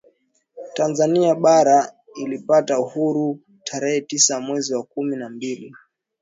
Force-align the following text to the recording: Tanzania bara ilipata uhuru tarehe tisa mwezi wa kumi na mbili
Tanzania 0.75 1.35
bara 1.35 1.91
ilipata 2.15 2.79
uhuru 2.79 3.39
tarehe 3.63 4.01
tisa 4.01 4.39
mwezi 4.39 4.73
wa 4.75 4.83
kumi 4.83 5.15
na 5.15 5.29
mbili 5.29 5.75